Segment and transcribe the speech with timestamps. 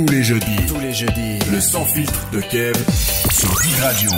[0.00, 0.56] Tous les jeudis.
[0.66, 1.38] Tous les jeudis.
[1.52, 2.72] Le sans filtre de Kev
[3.30, 4.10] sur Big Radio.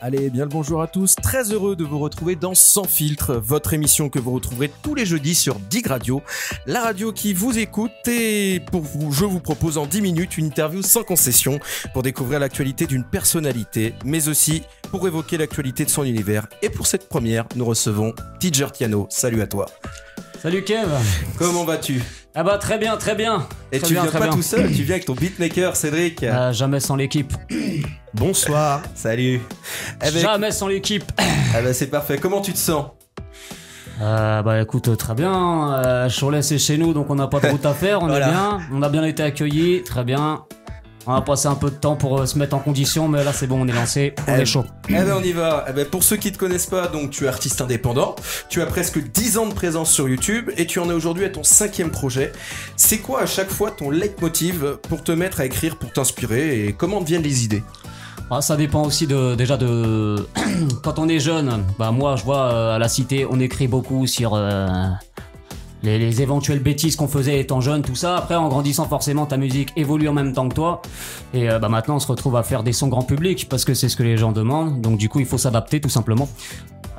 [0.00, 1.16] Allez, bien le bonjour à tous.
[1.16, 5.04] Très heureux de vous retrouver dans Sans filtre, votre émission que vous retrouverez tous les
[5.04, 6.22] jeudis sur Dig Radio,
[6.66, 7.90] la radio qui vous écoute.
[8.06, 11.58] Et pour vous, je vous propose en 10 minutes une interview sans concession
[11.92, 14.62] pour découvrir l'actualité d'une personnalité, mais aussi
[14.92, 16.46] pour évoquer l'actualité de son univers.
[16.62, 19.08] Et pour cette première, nous recevons Tidger Tiano.
[19.10, 19.66] Salut à toi.
[20.42, 20.88] Salut Kev
[21.38, 22.02] Comment vas-tu?
[22.34, 24.30] Ah bah très bien, très bien Et Très tu bien, viens pas bien.
[24.30, 26.22] tout seul, tu viens avec ton beatmaker Cédric.
[26.22, 27.32] Euh, Jamais sans l'équipe.
[28.14, 28.82] Bonsoir.
[28.94, 29.40] Salut.
[30.04, 31.22] Eh ben, Jamais sans l'équipe ah
[31.62, 32.18] bah, c'est parfait.
[32.18, 32.86] Comment tu te sens?
[34.00, 35.74] Euh, Bah écoute, très bien.
[35.84, 38.28] Euh, Cholet c'est chez nous, donc on n'a pas de route à faire, on Voilà.
[38.28, 38.58] est bien.
[38.72, 40.44] On a bien été accueillis, très bien.
[41.10, 43.32] On a passé un peu de temps pour euh, se mettre en condition, mais là
[43.32, 44.66] c'est bon, on est lancé, on Eh, est chaud.
[44.90, 45.64] Eh ben on y va.
[45.66, 48.14] Eh ben, pour ceux qui te connaissent pas, donc tu es artiste indépendant,
[48.50, 51.30] tu as presque 10 ans de présence sur YouTube et tu en es aujourd'hui à
[51.30, 52.30] ton cinquième projet.
[52.76, 56.72] C'est quoi à chaque fois ton leitmotiv pour te mettre à écrire, pour t'inspirer et
[56.74, 57.62] comment viennent les idées?
[58.30, 60.26] Ah, ça dépend aussi de déjà de
[60.82, 61.64] quand on est jeune.
[61.78, 64.66] Bah moi, je vois euh, à la cité, on écrit beaucoup sur euh,
[65.82, 68.16] les, les éventuelles bêtises qu'on faisait étant jeune, tout ça.
[68.16, 70.82] Après, en grandissant, forcément, ta musique évolue en même temps que toi.
[71.34, 73.74] Et euh, bah maintenant, on se retrouve à faire des sons grand public parce que
[73.74, 74.80] c'est ce que les gens demandent.
[74.80, 76.28] Donc du coup, il faut s'adapter tout simplement.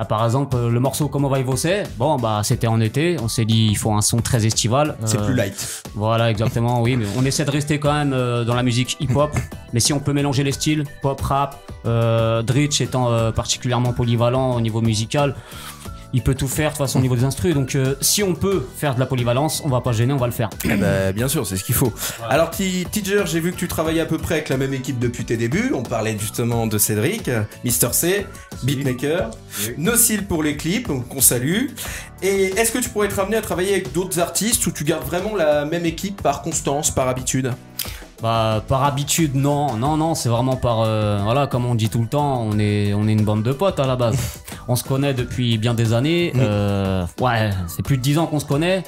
[0.02, 1.84] Ah, par exemple, euh, le morceau Comment va y bosser?
[1.98, 3.18] Bon, bah c'était en été.
[3.22, 4.96] On s'est dit, il faut un son très estival.
[5.04, 5.84] C'est Euh, plus light.
[5.94, 9.30] voilà, exactement, oui, mais on essaie de rester quand même euh, dans la musique hip-hop,
[9.74, 14.56] mais si on peut mélanger les styles, pop, rap, euh, Dritch étant euh, particulièrement polyvalent
[14.56, 15.36] au niveau musical,
[16.14, 18.34] il peut tout faire de toute façon au niveau des instrus, donc euh, si on
[18.34, 20.50] peut faire de la polyvalence, on va pas gêner, on va le faire.
[20.66, 21.94] Eh ben, bien sûr, c'est ce qu'il faut.
[22.30, 25.26] Alors, Tidger, j'ai vu que tu travaillais à peu près avec la même équipe depuis
[25.26, 25.72] tes débuts.
[25.74, 27.30] On parlait justement de Cédric,
[27.64, 28.26] Mister C,
[28.64, 29.32] beatmaker,
[29.78, 31.68] Nocil pour les clips, qu'on salue.
[32.22, 35.06] Et est-ce que tu pourrais être amené à travailler avec d'autres artistes ou tu gardes
[35.06, 37.54] vraiment la même équipe par constance, par habitude?
[38.22, 42.02] Bah, par habitude, non, non, non, c'est vraiment par, euh, voilà, comme on dit tout
[42.02, 44.18] le temps, on est, on est une bande de potes à la base.
[44.70, 48.40] on se connaît depuis bien des années, euh, ouais, c'est plus de 10 ans qu'on
[48.40, 48.84] se connaît.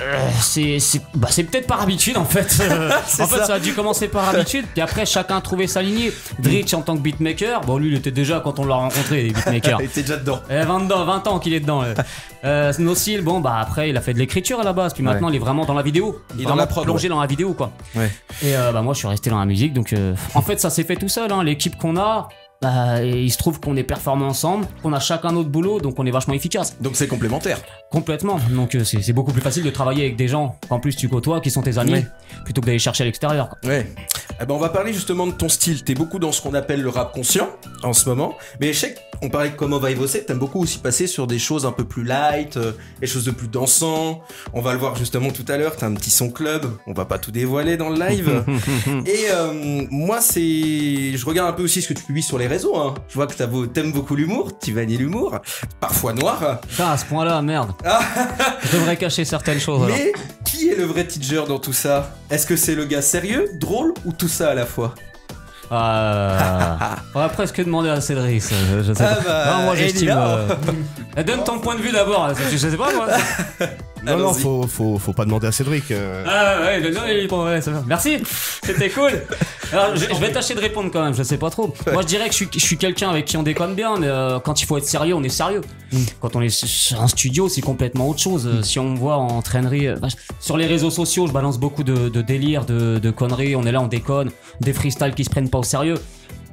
[0.00, 0.78] Euh, c'est
[1.14, 2.58] bah, peut-être par habitude en fait.
[2.70, 3.54] Euh, en fait, ça.
[3.54, 6.12] a dû commencer par habitude, puis après chacun a trouvé sa lignée.
[6.38, 9.30] Dritch en tant que beatmaker, bon lui il était déjà quand on l'a rencontré, les
[9.32, 9.80] beatmakers.
[9.80, 10.40] Il était déjà dedans.
[10.48, 11.82] Eh, 20, ans, 20 ans qu'il est dedans.
[12.44, 12.72] euh.
[13.22, 15.40] Bon bah après il a fait de l'écriture à la base, puis maintenant il est
[15.40, 16.22] vraiment dans la vidéo.
[16.36, 17.72] Il est dans la prod, plongé dans la vidéo quoi.
[17.96, 18.10] Ouais.
[18.42, 19.94] Et euh, bah moi je suis resté dans la musique, donc
[20.34, 21.32] en fait ça s'est fait tout seul.
[21.32, 21.42] Hein.
[21.42, 22.28] L'équipe qu'on a,
[22.60, 26.04] bah, il se trouve qu'on est performants ensemble, qu'on a chacun notre boulot, donc on
[26.04, 26.76] est vachement efficace.
[26.80, 27.58] Donc c'est complémentaire.
[27.90, 28.38] Complètement.
[28.50, 31.08] Donc euh, c'est c'est beaucoup plus facile de travailler avec des gens qu'en plus tu
[31.08, 32.06] côtoies, qui sont tes amis, Ouais.
[32.44, 33.48] plutôt que d'aller chercher à l'extérieur.
[33.48, 33.58] quoi.
[33.70, 33.86] Ouais.
[34.42, 35.82] Eh ben on va parler justement de ton style.
[35.84, 37.48] T'es beaucoup dans ce qu'on appelle le rap conscient
[37.82, 38.34] en ce moment.
[38.60, 40.24] Mais je sais qu'on parlait de comment va bosser.
[40.24, 43.32] T'aimes beaucoup aussi passer sur des choses un peu plus light, euh, des choses de
[43.32, 44.22] plus dansant.
[44.54, 45.76] On va le voir justement tout à l'heure.
[45.76, 46.64] T'as un petit son club.
[46.86, 48.44] On va pas tout dévoiler dans le live.
[49.06, 50.40] Et euh, moi, c'est,
[51.16, 52.94] je regarde un peu aussi ce que tu publies sur les Hein.
[53.08, 54.50] Je vois que t'as beau- t'aimes beaucoup l'humour.
[54.60, 55.38] Tu vanilles l'humour,
[55.80, 56.60] parfois noir.
[56.68, 57.72] Putain, à ce point-là, merde.
[58.62, 59.82] je devrais cacher certaines choses.
[59.84, 59.96] alors.
[59.96, 60.12] Mais
[60.44, 62.10] qui est le vrai teacher dans tout ça?
[62.30, 64.94] Est-ce que c'est le gars sérieux, drôle ou tout ça à la fois?
[65.72, 66.38] Euh,
[67.14, 69.22] on va presque demander à Cédric, je, je sais Ah pas.
[69.24, 70.08] bah, Non, moi j'estime.
[70.08, 70.26] là.
[70.26, 70.48] euh,
[71.16, 73.06] eh, Donne ton point de vue d'abord, je, sais pas moi.
[74.02, 75.90] Non, non, faut, faut, faut pas demander à Cédric.
[75.90, 76.24] euh.
[76.26, 77.82] Ah ouais, non, il est bon, ouais, ça va.
[77.86, 78.22] Merci,
[78.64, 79.12] c'était cool.
[79.72, 81.72] Alors, je, je vais tâcher de répondre quand même, je sais pas trop.
[81.92, 84.06] Moi je dirais que je suis, je suis quelqu'un avec qui on déconne bien, mais
[84.08, 85.60] euh, quand il faut être sérieux, on est sérieux.
[86.20, 88.46] Quand on est sur un studio, c'est complètement autre chose.
[88.46, 90.08] Euh, Si on me voit en traînerie, euh, bah,
[90.40, 93.72] sur les réseaux sociaux, je balance beaucoup de, de délires, de, de conneries, on est
[93.72, 95.98] là, on déconne, des freestyles qui se prennent pas au sérieux.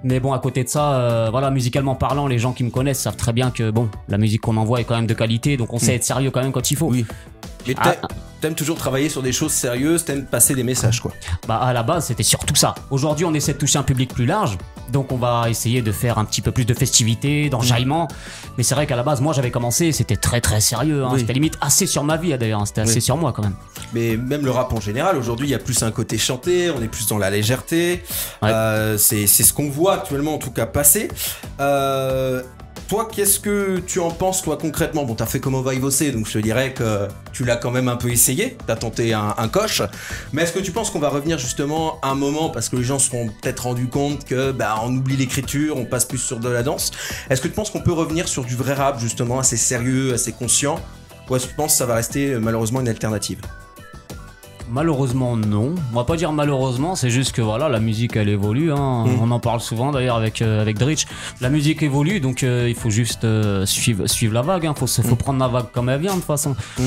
[0.03, 2.99] Mais bon, à côté de ça, euh, voilà, musicalement parlant, les gens qui me connaissent
[3.01, 5.73] savent très bien que bon, la musique qu'on envoie est quand même de qualité, donc
[5.73, 6.85] on sait être sérieux quand même quand il faut.
[6.87, 7.03] Oui.
[7.67, 7.95] Mais Ah.
[8.39, 11.11] T'a- t'aimes toujours travailler sur des choses sérieuses, t'aimes passer des messages, quoi.
[11.47, 12.75] Bah à la base c'était surtout ça.
[12.91, 14.57] Aujourd'hui on essaie de toucher un public plus large,
[14.91, 18.07] donc on va essayer de faire un petit peu plus de festivités, d'enjaillement.
[18.57, 21.03] Mais c'est vrai qu'à la base moi j'avais commencé, c'était très très sérieux.
[21.03, 21.09] hein.
[21.13, 21.19] Oui.
[21.19, 23.01] C'était limite assez sur ma vie hein, d'ailleurs, c'était assez Oui.
[23.01, 23.55] sur moi quand même.
[23.93, 26.81] Mais même le rap en général, aujourd'hui, il y a plus un côté chanté, on
[26.81, 28.03] est plus dans la légèreté.
[28.41, 28.49] Ouais.
[28.51, 31.09] Euh, c'est c'est ce qu'on voit actuellement, en tout cas, passer.
[31.59, 32.41] Euh,
[32.87, 35.03] toi, qu'est-ce que tu en penses, toi, concrètement?
[35.03, 37.71] Bon, t'as fait comment va y bosser, donc je te dirais que tu l'as quand
[37.71, 39.81] même un peu essayé, t'as tenté un, coche.
[40.33, 42.83] Mais est-ce que tu penses qu'on va revenir justement à un moment, parce que les
[42.83, 46.39] gens se seront peut-être rendus compte que bah, on oublie l'écriture, on passe plus sur
[46.39, 46.91] de la danse.
[47.29, 50.33] Est-ce que tu penses qu'on peut revenir sur du vrai rap, justement, assez sérieux, assez
[50.33, 50.79] conscient?
[51.29, 53.41] Ou est-ce que tu penses que ça va rester euh, malheureusement une alternative?
[54.69, 55.75] Malheureusement non.
[55.93, 58.71] On va pas dire malheureusement, c'est juste que voilà, la musique elle évolue.
[58.71, 59.05] hein.
[59.05, 59.21] Mm.
[59.21, 61.05] On en parle souvent d'ailleurs avec euh, avec Dritch.
[61.41, 64.63] La musique évolue, donc euh, il faut juste euh, suivre suivre la vague.
[64.65, 65.17] Il faut se- faut Mm.
[65.17, 66.55] prendre la vague comme elle vient de toute façon.
[66.77, 66.83] Mm.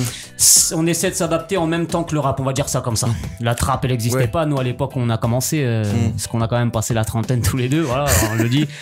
[0.77, 2.97] on essaie de s'adapter en même temps que le rap, on va dire ça comme
[2.97, 3.09] ça.
[3.41, 4.29] La trappe, elle n'existait Ouais.
[4.29, 4.47] pas.
[4.47, 7.41] Nous, à l'époque, on a commencé, euh, parce qu'on a quand même passé la trentaine
[7.43, 8.67] tous les deux, voilà, on le dit.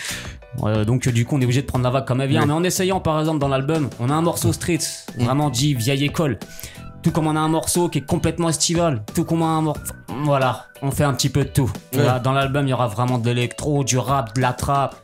[0.64, 2.54] Euh, donc du coup on est obligé de prendre la vague comme elle vient mais
[2.54, 4.78] en essayant par exemple dans l'album on a un morceau street
[5.16, 6.38] vraiment dit vieille école
[7.02, 9.02] tout comme on a un morceau qui est complètement estival.
[9.14, 9.82] Tout comme on a un morceau
[10.24, 10.66] voilà.
[10.82, 11.70] On fait un petit peu de tout.
[11.94, 12.04] Ouais.
[12.24, 14.96] Dans l'album il y aura vraiment de l'électro du rap de la trappe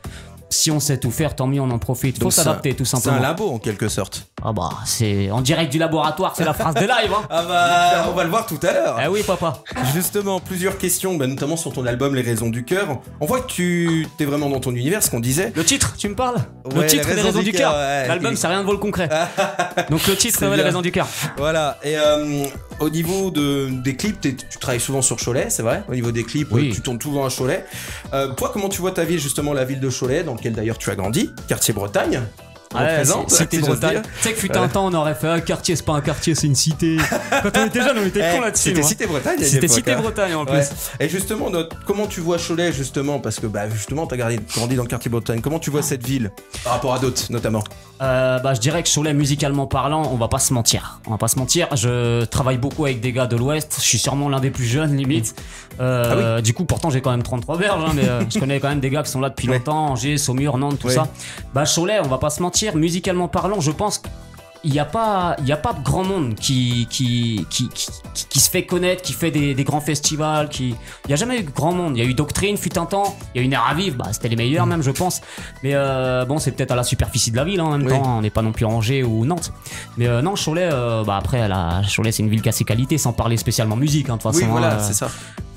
[0.50, 2.16] si on sait tout faire tant mieux on en profite.
[2.18, 3.22] Faut Donc, s'adapter tout C'est un simplement.
[3.22, 4.26] labo en quelque sorte.
[4.46, 8.06] Ah bah c'est en direct du laboratoire c'est la phrase des lives hein Ah bah,
[8.10, 9.00] on va le voir tout à l'heure.
[9.02, 9.62] eh oui papa
[9.94, 13.00] Justement, plusieurs questions, bah, notamment sur ton album Les Raisons du Cœur.
[13.20, 15.52] On voit que tu es vraiment dans ton univers, ce qu'on disait.
[15.54, 16.36] le titre tu me parles?
[16.66, 18.06] Ouais, le titre les des raisons raisons du cœur, ouais.
[18.08, 19.08] l'album c'est rien de vol concret
[19.90, 21.06] donc le titre C'est ouais, les raisons du cœur
[21.36, 22.44] Voilà, et euh,
[22.80, 25.82] au niveau de, des clips, t'es- tu travailles souvent sur Cholet, c'est vrai?
[25.88, 26.70] Au niveau des clips, Oui.
[26.74, 27.64] tu tournes souvent à Cholet.
[28.12, 30.78] Euh, toi, comment tu vois ta ville, justement, la ville de Cholet, dans laquelle d'ailleurs
[30.78, 32.20] tu as grandi, quartier Bretagne
[32.74, 34.02] on Ouais, présente, c'est- Cité Bretagne.
[34.02, 36.34] Tu sais que fut un temps, on aurait fait un quartier, c'est pas un quartier,
[36.34, 36.96] c'est une cité.
[37.42, 38.62] Quand on était jeune, on était Eh, con là-dessus.
[38.70, 38.88] C'était moi.
[38.88, 39.38] Cité Bretagne.
[39.40, 40.00] C'était Cité hein.
[40.00, 40.64] Bretagne en plus.
[41.00, 41.50] Et justement,
[41.86, 45.10] comment tu vois Cholet justement Parce que bah justement, t'as grandi, grandi dans le quartier
[45.10, 45.40] Bretagne.
[45.40, 46.30] Comment tu vois cette ville
[46.64, 47.62] par rapport à d'autres, notamment?
[48.02, 51.00] Euh, bah, je dirais que Cholet, musicalement parlant, on va pas se mentir.
[51.06, 51.68] On va pas se mentir.
[51.76, 53.76] Je travaille beaucoup avec des gars de l'Ouest.
[53.78, 55.34] Je suis sûrement l'un des plus jeunes, limite.
[55.80, 58.68] Euh, Du coup, pourtant, j'ai quand même 33 berges, hein, mais euh, je connais quand
[58.68, 59.58] même des gars qui sont là depuis Ouais.
[59.58, 59.86] longtemps.
[59.90, 60.94] Angers, Saumur, Nantes, tout Ouais.
[60.94, 61.08] ça.
[61.54, 62.63] Bah, Cholet, on va pas se mentir.
[62.74, 64.00] Musicalement parlant, je pense
[64.66, 68.26] il n'y a pas il y a pas grand monde qui qui, qui, qui, qui-
[68.30, 70.74] qui se fait connaître qui fait des, des grands festivals qui
[71.04, 71.98] il y a jamais eu grand monde.
[71.98, 73.14] Il y a eu Doctrine fut un temps.
[73.34, 73.98] Il y a eu Nerf à vivre.
[73.98, 75.20] Bah c'était les meilleurs même je pense.
[75.62, 77.92] Mais euh, bon c'est peut-être à la superficie de la ville hein, en même Oui.
[77.92, 78.16] temps.
[78.16, 79.52] On n'est pas non plus Angers ou Nantes.
[79.98, 82.64] Mais euh, non Cholet euh, bah après la Cholet c'est une ville qui a ses
[82.64, 85.10] qualités sans parler spécialement musique hein, de toute façon Oui, voilà, hein, c'est ça.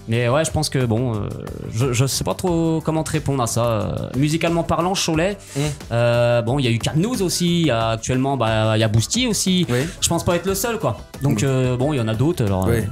[0.08, 1.30] Mais ouais, je pense que bon, euh,
[1.74, 3.66] je, je sais pas trop comment te répondre à ça.
[3.66, 5.60] Euh, musicalement parlant, Cholet, Mm.
[5.92, 8.88] euh, bon, il y a eu Carnouze aussi, y a actuellement, bah, il y a
[8.88, 9.66] Bousti aussi.
[9.70, 9.80] Oui.
[10.02, 10.98] Je pense pas être le seul, quoi.
[11.22, 12.46] Donc bon, il y en a d'autres.
[12.46, 12.84] Alors, Oui.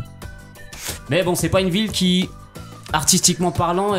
[1.09, 2.29] mais bon, c'est pas une ville qui,
[2.93, 3.93] artistiquement parlant,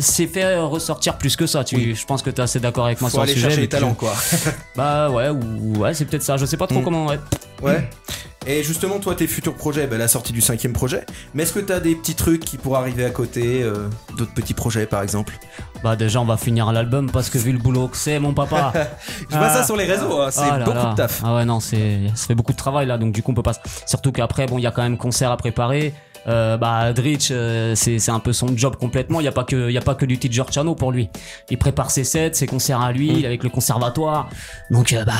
[0.00, 1.64] s'est fait ressortir plus que ça.
[1.64, 1.94] Tu, Oui.
[1.94, 3.48] Je pense que tu es assez d'accord avec moi Faut sur aller le sujet.
[3.48, 4.12] chercher les talents, quoi.
[4.76, 6.36] Bah ouais, ou, ouais, c'est peut-être ça.
[6.36, 6.84] Je sais pas trop Mm.
[6.84, 7.06] comment.
[7.06, 7.18] Ouais.
[7.62, 7.88] Ouais.
[8.50, 11.04] Et justement, toi, tes futurs projets, bah, la sortie du cinquième projet.
[11.34, 14.54] Mais est-ce que t'as des petits trucs qui pourraient arriver à côté, euh, d'autres petits
[14.54, 15.34] projets, par exemple?
[15.84, 18.72] Bah déjà, on va finir l'album parce que vu le boulot que c'est, mon papa.
[19.30, 19.54] Je vois Ah.
[19.54, 20.90] ça sur les réseaux, hein, c'est Ah beaucoup là.
[20.92, 21.20] de taf.
[21.24, 23.42] Ah ouais, non, c'est, ça fait beaucoup de travail là, donc du coup, on peut
[23.42, 23.52] pas.
[23.86, 25.92] Surtout qu'après, bon, il y a quand même concert à préparer.
[26.26, 29.20] Euh, bah, Dritch, euh, c'est, c'est un peu son job complètement.
[29.20, 31.10] Il y a pas que, il y a pas que du Tidjor Chano pour lui.
[31.50, 33.24] Il prépare ses sets, ses concerts à lui, Mm.
[33.26, 34.30] avec le conservatoire.
[34.70, 35.12] Donc, euh, bah.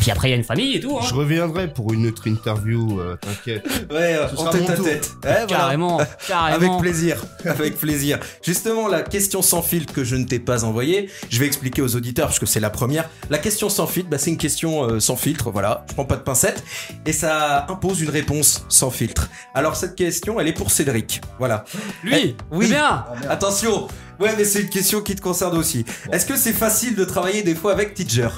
[0.00, 0.96] Puis après, il y a une famille et tout.
[0.98, 1.04] Hein.
[1.08, 3.66] Je reviendrai pour une autre interview, euh, t'inquiète.
[3.90, 5.10] Ouais, Ce en tête à tête.
[5.24, 5.46] Ouais, voilà.
[5.46, 6.54] Carrément, carrément.
[6.56, 8.18] Avec plaisir, avec plaisir.
[8.42, 11.96] Justement, la question sans filtre que je ne t'ai pas envoyée, je vais expliquer aux
[11.96, 13.08] auditeurs parce que c'est la première.
[13.30, 15.84] La question sans filtre, bah, c'est une question euh, sans filtre, voilà.
[15.88, 16.62] Je prends pas de pincettes
[17.06, 19.28] et ça impose une réponse sans filtre.
[19.54, 21.64] Alors cette question, elle est pour Cédric, voilà.
[22.02, 22.68] Lui, Eh, oui.
[22.68, 23.04] bien.
[23.28, 23.88] Attention,
[24.20, 25.84] ouais, mais c'est une question qui te concerne aussi.
[26.12, 28.28] Est-ce que c'est facile de travailler des fois avec Teacher?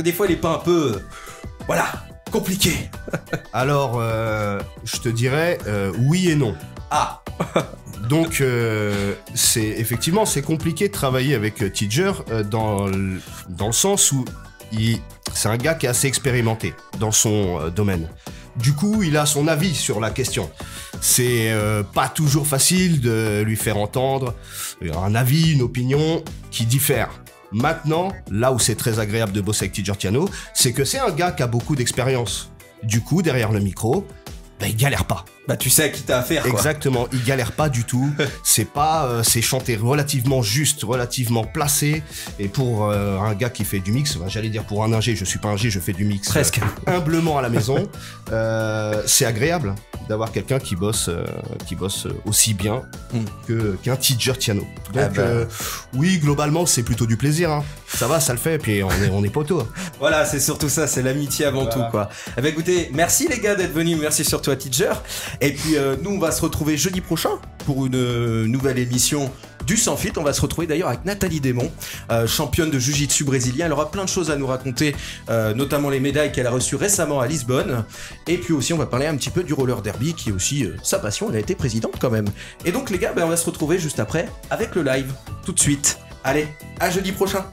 [0.00, 1.00] Que des fois, il est pas un peu,
[1.66, 1.86] voilà,
[2.30, 2.72] compliqué.
[3.52, 6.54] Alors, euh, je te dirais euh, oui et non.
[6.90, 7.22] Ah,
[8.08, 14.10] Donc, euh, c'est effectivement c'est compliqué de travailler avec euh, dans le, dans le sens
[14.12, 14.24] où
[14.72, 14.98] il
[15.32, 18.08] c'est un gars qui est assez expérimenté dans son domaine.
[18.56, 20.50] Du coup, il a son avis sur la question.
[21.00, 24.34] C'est euh, pas toujours facile de lui faire entendre
[24.82, 27.19] un avis, une opinion qui diffère.
[27.52, 29.74] Maintenant, là où c'est très agréable de bosser avec
[30.54, 32.50] c'est que c'est un gars qui a beaucoup d'expérience.
[32.82, 34.06] Du coup, derrière le micro,
[34.60, 35.24] ben, il galère pas.
[35.48, 36.52] bah tu sais à qui t'as affaire, quoi.
[36.52, 38.10] Exactement, il galère pas du tout.
[38.44, 42.02] C'est pas, euh, c'est chanté relativement juste, relativement placé.
[42.38, 45.24] Et pour euh, un gars qui fait du mix, j'allais dire pour un ingé, je
[45.24, 46.28] suis pas ingé, je fais du mix.
[46.28, 46.58] Presque.
[46.88, 47.88] euh, humblement à la maison.
[49.06, 49.74] C'est agréable
[50.08, 51.08] d'avoir quelqu'un qui bosse,
[51.66, 53.18] qui bosse aussi bien Mm.
[53.48, 54.60] que qu'un teacher Tiano.
[54.92, 55.22] Donc Ah bah.
[55.22, 55.44] euh,
[55.94, 57.50] oui, globalement, c'est plutôt du plaisir.
[57.50, 57.64] hein.
[57.94, 58.58] Ça va, ça le fait.
[58.58, 59.66] Puis on est, on est poteau.
[59.98, 62.08] Voilà, c'est surtout ça, c'est l'amitié avant tout, quoi.
[62.38, 64.92] Eh ben, écoutez, merci les gars d'être venus, merci surtout à Teacher.
[65.42, 67.30] Et puis, euh, nous, on va se retrouver jeudi prochain
[67.66, 69.30] pour une euh, nouvelle émission
[69.66, 70.12] du Sans Fit.
[70.16, 71.70] On va se retrouver d'ailleurs avec Nathalie Desmond,
[72.10, 73.66] euh, championne de Jiu-Jitsu brésilien.
[73.66, 74.94] Elle aura plein de choses à nous raconter,
[75.28, 77.84] euh, notamment les médailles qu'elle a reçues récemment à Lisbonne.
[78.26, 80.64] Et puis aussi, on va parler un petit peu du roller derby, qui est aussi
[80.64, 81.28] euh, sa passion.
[81.30, 82.26] Elle a été présidente quand même.
[82.64, 85.12] Et donc, les gars, ben, on va se retrouver juste après avec le live,
[85.44, 85.98] tout de suite.
[86.24, 86.48] Allez,
[86.80, 87.44] à jeudi prochain.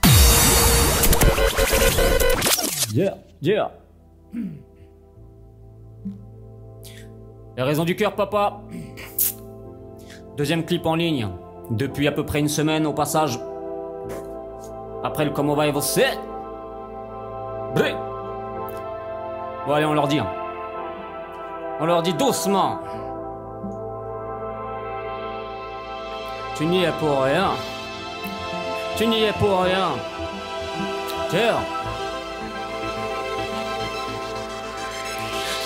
[2.94, 3.72] Yeah, yeah.
[7.56, 8.62] Les raisons du cœur, papa.
[10.38, 11.28] Deuxième clip en ligne.
[11.72, 13.40] Depuis à peu près une semaine au passage.
[15.04, 16.06] Après le Comment va você?
[17.76, 17.94] Bré.
[19.66, 20.20] Bon, allez, on leur dit.
[20.20, 20.28] hein.
[21.80, 22.80] On leur dit doucement.
[26.56, 27.50] Tu n'y es pour rien.
[28.96, 29.90] Tu n'y es pour rien.
[31.30, 31.77] Tiens.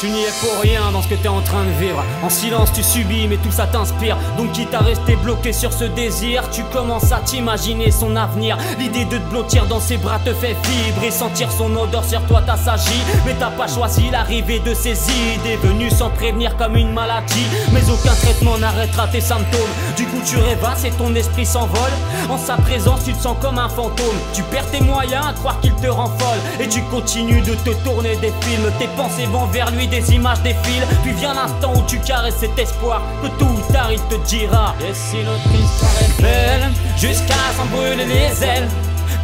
[0.02, 2.04] Tu n'y es pour rien dans ce que t'es en train de vivre.
[2.24, 4.18] En silence, tu subis, mais tout ça t'inspire.
[4.36, 8.58] Donc, quitte à rester bloqué sur ce désir, tu commences à t'imaginer son avenir.
[8.80, 11.12] L'idée de te blottir dans ses bras te fait vibrer.
[11.12, 13.04] Sentir son odeur sur toi t'assagit.
[13.28, 14.98] Mais t'as pas choisi l'arrivée de ces
[15.36, 17.46] idées venues sans prévenir comme une maladie.
[17.72, 19.60] Mais aucun traitement n'arrêtera tes symptômes.
[19.96, 21.92] Du coup, tu rêvasses et ton esprit s'envole.
[22.28, 24.18] En sa présence, tu te sens comme un fantôme.
[24.34, 26.40] Tu perds tes moyens à croire qu'il te rend folle.
[26.60, 28.72] Et tu continues de te tourner des films.
[28.80, 30.88] Tes pensées vont vers lui des images défilent.
[31.04, 34.74] Puis vient l'instant où tu caresses cet espoir que tout ou tard il te dira.
[34.80, 38.68] Et si notre histoire est belle, jusqu'à s'en brûler les ailes,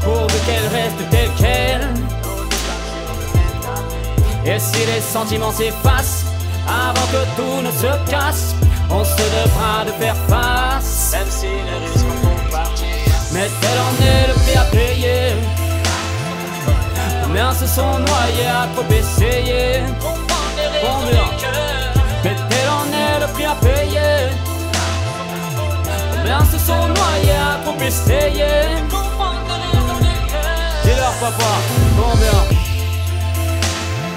[0.04, 1.88] pour qu'elle reste telle qu'elle.
[4.46, 6.26] Et si les sentiments s'effacent,
[6.68, 8.54] avant que tout ne se casse,
[8.90, 11.12] on se devra de faire face.
[11.14, 12.88] Même si les risques vont partir.
[13.34, 15.34] Mais tel en est le prix à payer.
[17.24, 19.82] Combien se sont noyés à trop essayer
[20.88, 21.28] Combien
[22.24, 22.36] Mais
[22.70, 24.30] en est le prix à payer
[26.14, 27.76] Combien se sont noyés à trop
[30.84, 31.52] Dis-leur papa,
[31.98, 32.58] combien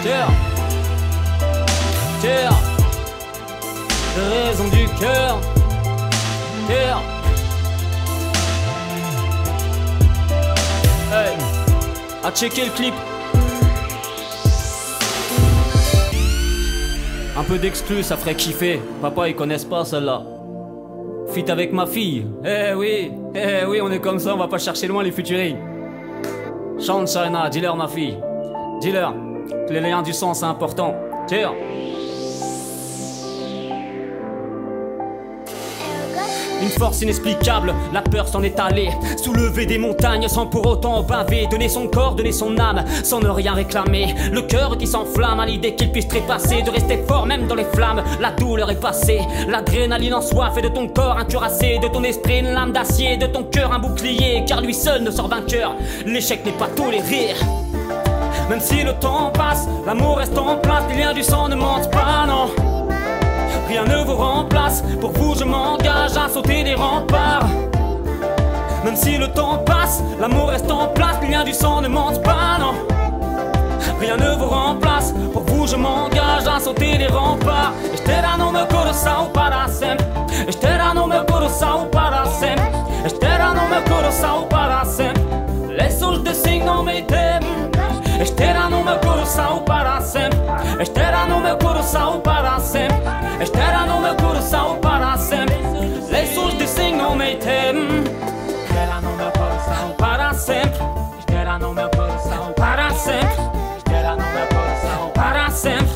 [0.02, 0.28] Tiens.
[2.20, 2.56] Tiens.
[4.16, 5.38] Raison du cœur.
[6.66, 7.02] Tiens.
[11.12, 11.36] Hey.
[12.24, 12.94] À checker le clip.
[17.36, 18.80] Un peu d'exclus, ça ferait kiffer.
[19.00, 20.22] Papa, ils connaissent pas celle-là.
[21.32, 22.26] Fit avec ma fille.
[22.44, 25.56] Eh oui, eh oui, on est comme ça, on va pas chercher loin les futuries.
[26.78, 28.16] Chante China, dis-leur ma fille.
[28.80, 29.14] Dis-leur
[29.70, 30.94] les liens du sang c'est important.
[31.26, 31.52] Tiens.
[36.62, 38.90] Une force inexplicable, la peur s'en est allée.
[39.16, 41.46] Soulever des montagnes sans pour autant baver.
[41.50, 44.14] Donner son corps, donner son âme, sans ne rien réclamer.
[44.32, 46.62] Le cœur qui s'enflamme à l'idée qu'il puisse trépasser.
[46.62, 48.02] De rester fort même dans les flammes.
[48.20, 49.20] La douleur est passée.
[49.48, 51.78] L'adrénaline en soi fait de ton corps un cuirassé.
[51.82, 53.16] De ton esprit une lame d'acier.
[53.16, 54.44] De ton cœur un bouclier.
[54.46, 55.74] Car lui seul ne sort vainqueur.
[56.04, 57.34] L'échec n'est pas toléré.
[58.50, 60.84] Même si le temps passe, l'amour reste en place.
[60.90, 62.79] Les liens du sang ne mentent pas, non.
[63.70, 67.46] Rien ne vous remplace, pour vous je m'engage à sauter des remparts.
[68.84, 72.20] Même si le temps passe, l'amour reste en place, les liens du sang ne mentent
[72.20, 72.74] pas, non.
[74.00, 77.72] Rien ne vous remplace, pour vous je m'engage à sauter des remparts.
[77.94, 80.04] Esterar no meu coração para sempre.
[80.48, 82.64] Esterar no meu coração para sempre.
[83.06, 85.22] Esterar no meu coração para sempre.
[85.68, 87.70] Lenços de cinco não me temem.
[88.20, 90.40] Esterar no meu coração para sempre.
[90.80, 92.39] Esterar no meu coração para sempre.
[93.42, 95.56] Esterar no meu coração para sempre.
[96.08, 98.04] Lenços de não me temem.
[98.62, 100.78] Esterar no meu coração para sempre.
[101.18, 103.42] Esterar no meu coração para sempre.
[103.76, 105.88] Esterar no meu coração para sempre.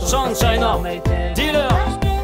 [0.00, 1.02] Sunshine,
[1.34, 1.70] dis-leur.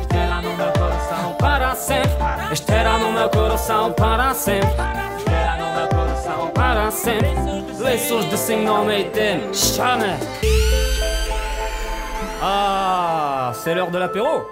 [0.00, 2.52] Esterar no meu coração para sempre.
[2.52, 4.70] Esterar no meu coração para sempre.
[5.18, 7.28] Esterar no meu coração para sempre.
[7.78, 9.52] Lenços de não me temem.
[12.40, 14.48] Ah, c'est l'heure de l'apéro.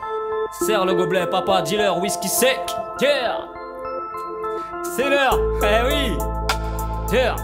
[0.66, 2.60] Serre le gobelet, papa, dealer, whisky sec.
[3.00, 3.38] Yeah.
[4.82, 5.38] C'est l'heure.
[5.62, 6.18] Eh oui.
[7.12, 7.36] Yeah.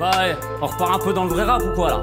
[0.00, 2.00] Bah ouais, on repart un peu dans le vrai rap ou quoi là?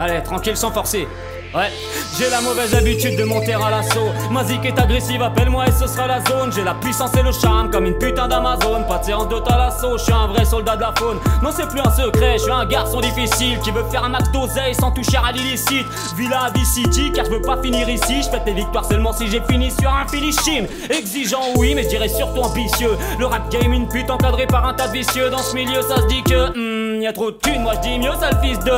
[0.00, 1.06] Allez, tranquille sans forcer.
[1.56, 1.72] Ouais,
[2.18, 4.12] j'ai la mauvaise habitude de monter à l'assaut.
[4.30, 6.52] Ma zik est agressive, appelle-moi et ce sera la zone.
[6.52, 8.82] J'ai la puissance et le charme comme une putain d'Amazon.
[8.86, 11.18] Pas de séance de talasso, je suis un vrai soldat de la faune.
[11.42, 14.30] Non, c'est plus un secret, je suis un garçon difficile qui veut faire un max
[14.32, 15.86] d'oseille sans toucher à l'illicite.
[16.14, 18.22] Villa V-City, car je veux pas finir ici.
[18.22, 20.66] Je fête les victoires seulement si j'ai fini sur un finishing.
[20.90, 22.98] Exigeant, oui, mais je dirais surtout ambitieux.
[23.18, 25.30] Le rap game, une pute encadrée par un tas vicieux.
[25.30, 27.62] Dans ce milieu, ça se dit que, hmm, y a trop de thunes.
[27.62, 28.72] Moi, je dis mieux, sale fils de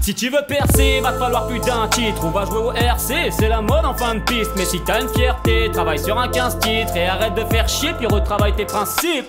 [0.00, 2.24] Si tu veux percer, va te falloir plus d'un titre.
[2.24, 4.50] On va jouer au RC, c'est la mode en fin de piste.
[4.56, 7.92] Mais si t'as une fierté, travaille sur un 15 titres et arrête de faire chier,
[7.96, 9.26] puis retravaille tes principes.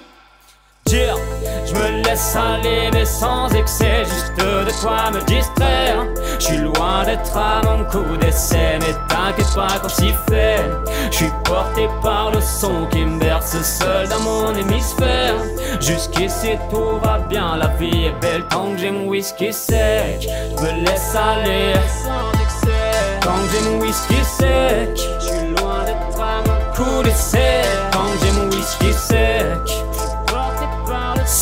[0.88, 6.06] Je me laisse aller mais sans excès, juste de quoi me distraire.
[6.39, 10.63] Je suis loin d'être à mon coup d'essai, mais t'inquiète pas quand j'y fais.
[11.10, 15.36] Je suis porté par le son qui me berce seul dans mon hémisphère.
[15.82, 20.30] Jusqu'ici tout va bien, la vie est belle tant que j'ai mon whisky sec.
[20.58, 21.74] Je me laisse aller
[22.04, 24.89] sans excès, tant que j'ai mon whisky sec.
[25.20, 29.95] Je suis loin d'être à mon coup d'essai, tant que j'ai mon whisky sec.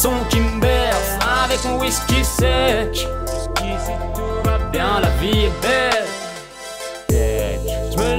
[0.04, 2.92] Son qui me berce avec mon whisky sec.
[2.92, 6.04] Jusqu'ici tout va bien, la vie est belle.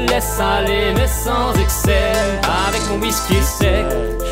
[0.09, 2.13] laisse aller mais sans excès
[2.67, 3.85] Avec mon whisky sec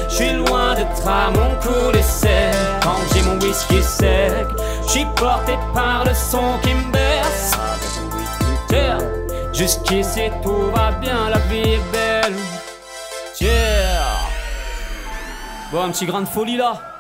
[0.09, 4.47] Je suis loin d'être à mon coup d'essai Quand j'ai mon whisky sec
[4.87, 7.53] Je suis porté par le son qui me berce
[8.71, 8.97] Yeah.
[9.53, 12.37] Jusqu'ici tout va bien, la vie est belle
[13.39, 13.51] Yeah.
[15.71, 16.92] Bon, un petit grain de folie là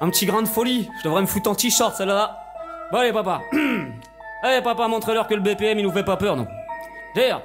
[0.00, 0.90] Un petit grain de folie.
[0.98, 2.44] Je devrais me foutre en t-shirt celle-là.
[2.92, 3.40] Bon allez papa.
[4.42, 6.46] Allez papa montre-leur que le BPM il nous fait pas peur non
[7.16, 7.42] Yeah.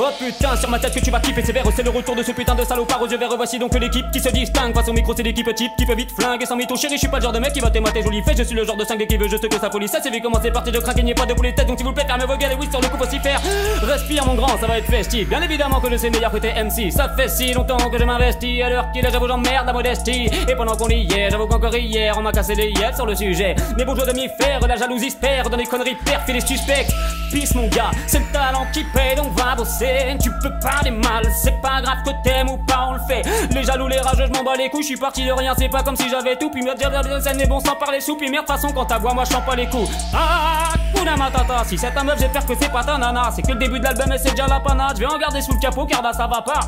[0.00, 2.30] Oh putain, sur ma tête que tu vas kiffer sévère, c'est le retour de ce
[2.30, 3.34] putain de salopard aux yeux verts.
[3.36, 4.72] Voici donc l'équipe qui se distingue.
[4.72, 6.76] Face au micro, c'est l'équipe type qui peut vite flinguer sans mytho.
[6.76, 8.36] Chérie, je suis pas le genre de mec qui va t'aimater joli fait.
[8.36, 9.88] Je suis le genre de 5 qui veut juste que sa folie.
[9.88, 11.66] Ça, c'est vu comment c'est parti de craquer, n'y pas de boulet de tête.
[11.66, 13.40] Donc, s'il vous plaît, fermez vos gueules et oui, sur le coup, faut s'y faire.
[13.82, 15.28] Respire, mon grand, ça va être festif.
[15.28, 16.92] Bien évidemment que je sais meilleur côté MC.
[16.92, 18.60] Ça fait si longtemps que je m'investis.
[18.60, 20.30] L'heure qu'il est, j'avoue, j'emmerde la modestie.
[20.48, 23.16] Et pendant qu'on y est, j'avoue qu'encore hier, on m'a cassé les yeux sur le
[23.16, 23.56] sujet.
[23.76, 26.40] Mais bonjour de m'y faire, la jalousie se perd dans les conneries perf et les
[26.40, 26.86] suspects.
[27.32, 29.87] Pisse, mon gars, c'est le talent qui paye, donc va bosser.
[30.20, 33.22] Tu peux parler mal, c'est pas grave que t'aimes ou pas, on le fait.
[33.50, 35.68] Les jaloux, les rageux, je m'en bats les couilles, je suis parti de rien, c'est
[35.68, 36.50] pas comme si j'avais tout.
[36.50, 38.16] Puis merde, dire de scène est bon sans parler sous.
[38.16, 39.88] Puis merde, façon, quand t'as voix, moi je pas les coups.
[40.14, 43.30] Ah, Kuna Matata, si c'est ta meuf, j'espère que c'est pas ta nana.
[43.34, 44.96] C'est que le début de l'album et c'est déjà la panade.
[44.96, 46.60] Je vais en garder sous le capot car là ça va pas.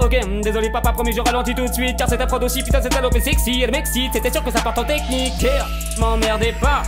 [0.00, 2.80] Ok, hum, désolé papa, promis je ralentis tout de suite Car c'était prod aussi, putain
[2.80, 5.66] cette salope est sexy Elle m'excite, c'était sûr que ça part en technique Yeah,
[5.98, 6.82] M'emmerdez pas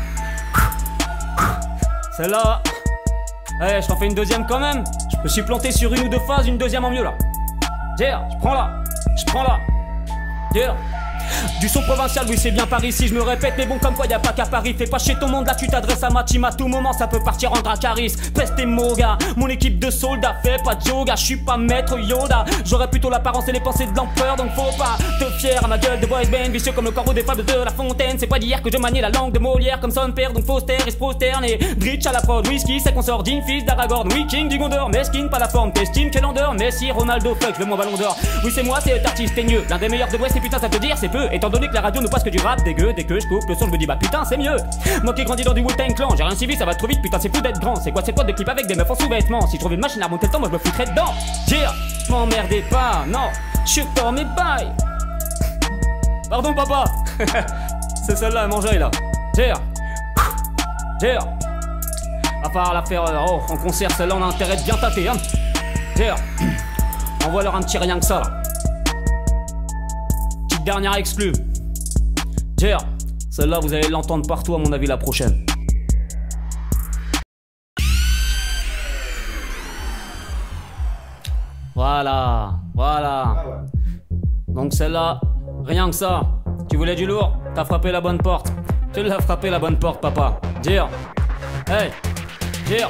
[2.17, 2.63] Celle-là
[3.61, 4.85] Eh, je t'en fais une deuxième quand même.
[5.13, 7.15] Je me suis planté sur une ou deux phases, une deuxième en mieux là.
[7.99, 8.83] Yeah, je prends là.
[9.17, 9.59] Je prends là.
[10.55, 10.75] Yeah
[11.61, 14.07] du son provincial, oui c'est bien par ici, je me répète, mais bon comme quoi
[14.07, 16.25] y a pas qu'à Paris, fais pas chez ton monde là, tu t'adresses à ma
[16.25, 18.15] team à tout moment, ça peut partir en dracaris.
[18.35, 21.99] Peste et moga, mon équipe de soldats fait pas de yoga, je suis pas maître
[21.99, 25.69] Yoda, j'aurais plutôt l'apparence et les pensées de l'empereur, donc faut pas te fier à
[25.69, 28.27] ma gueule de boys band, vicieux comme le corbeau des fables de la fontaine, c'est
[28.27, 29.81] pas d'hier que je maniais la langue de Molière.
[29.81, 32.93] Comme son père, donc Foster et se prosterne et Dritch à la prod, whisky, c'est
[32.93, 36.23] qu'on sort d'une fils d'Aragorn, oui du Gondor, mesquine, pas la forme, t'estimes quel
[36.59, 39.79] Messi, Ronaldo, fuck, je veux mon ballon d'or, oui c'est moi, c'est artiste teigneux, l'un
[39.79, 42.09] des meilleurs de et putain ça te c'est peu, étant donné que la radio ne
[42.09, 43.97] passe que du rap dégueu, dès que je coupe le son je me dis bah
[43.97, 44.57] putain c'est mieux.
[45.03, 47.19] Moi qui grandis dans du Wu-Tang Clan, j'ai rien suivi ça va trop vite putain
[47.21, 47.77] c'est fou d'être grand.
[47.77, 49.47] C'est quoi cette boîte de clip avec des meufs en sous-vêtements?
[49.47, 51.13] Si je trouvais une machine à remonter le temps moi je me foutrais dedans.
[51.47, 51.75] Tire,
[52.09, 53.29] m'emmerdez pas, non,
[53.65, 54.73] je suis pour mes bails
[56.29, 56.85] Pardon papa.
[58.07, 58.91] C'est celle-là, manger là.
[59.35, 59.61] Tire
[60.99, 61.27] Tire
[62.43, 65.09] Va falloir la faire euh, oh, en concert, celle-là on a intérêt de bien tâter
[65.09, 65.17] hein.
[65.95, 66.17] Tire
[67.27, 68.42] Envoie leur un petit rien que ça là
[70.65, 71.33] dernière exclue
[72.57, 72.79] Tiens,
[73.31, 75.45] celle-là vous allez l'entendre partout à mon avis la prochaine.
[81.75, 83.65] Voilà, voilà.
[84.49, 85.21] Donc celle-là,
[85.65, 86.23] rien que ça.
[86.71, 87.37] Tu voulais du lourd?
[87.55, 88.53] T'as frappé la bonne porte.
[88.93, 90.41] Tu l'as frappé la bonne porte, papa.
[90.63, 90.89] Dire.
[91.67, 91.91] Hey,
[92.67, 92.89] dire.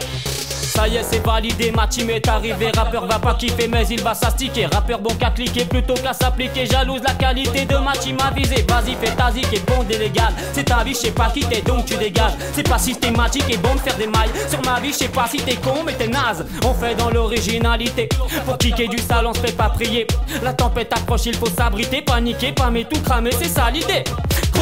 [0.75, 2.71] Ça y est, c'est validé, ma team est arrivée.
[2.75, 4.67] Rappeur va pas kiffer, mais il va s'astiquer.
[4.67, 6.65] Rappeur bon qu'à cliquer plutôt qu'à s'appliquer.
[6.65, 8.65] Jalouse la qualité de ma team avisée.
[8.67, 10.33] Vas-y, fais ta zik et bon délégal.
[10.55, 12.33] C'est ta vie, je sais pas qui t'es, donc tu dégages.
[12.55, 14.31] C'est pas systématique et bon de faire des mailles.
[14.49, 16.47] Sur ma vie, je sais pas si t'es con, mais t'es naze.
[16.65, 18.09] On fait dans l'originalité.
[18.47, 20.07] Pour kicker du sale, on se fait pas prier.
[20.43, 22.01] La tempête approche, il faut s'abriter.
[22.01, 24.05] Paniquer, pas mais tout cramer, c'est ça l'idée.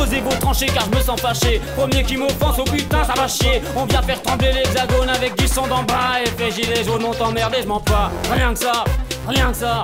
[0.00, 1.60] Creusez vos tranchées car je me sens fâché.
[1.76, 3.60] Premier qui m'offense, oh putain, ça va chier.
[3.76, 6.22] On vient faire trembler l'hexagone avec du son d'en bas.
[6.24, 8.10] Effet gilet jaune, on t'emmerde et je m'en pas.
[8.32, 8.84] Rien que ça,
[9.28, 9.80] rien que ça,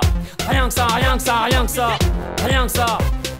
[0.49, 1.97] rien que ça, rien que ça, rien que ça,
[2.47, 2.97] rien que ça,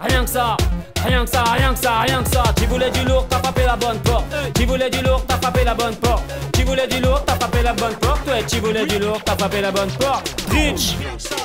[0.08, 0.58] rien que ça.
[1.06, 2.44] Rien que ça, rien que ça, rien que ça.
[2.56, 4.26] Tu voulais du lourd, t'as frappé la bonne porte.
[4.54, 6.24] Tu voulais du lourd, t'as frappé la bonne porte.
[6.54, 8.28] Tu voulais du lourd, t'as frappé la bonne porte.
[8.28, 10.30] Ouais, tu voulais du lourd, t'as frappé la bonne porte.
[10.52, 10.96] Rich,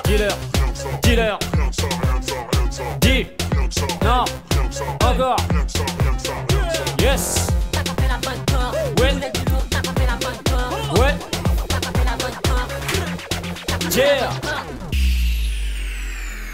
[0.04, 0.34] dealer,
[1.02, 1.38] dealer,
[3.00, 3.26] dis,
[4.04, 4.24] non,
[5.04, 5.36] encore,
[7.00, 7.46] yes,
[8.98, 9.14] ouais,
[10.98, 11.14] ouais,
[13.94, 14.30] yeah.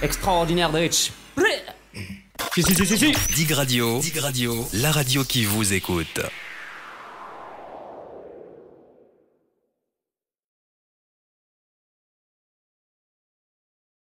[0.02, 1.12] Extraordinaire de Rich.
[2.54, 3.12] Si, si, si, si, si.
[3.34, 6.20] Dig Radio, Dig Radio, la radio qui vous écoute.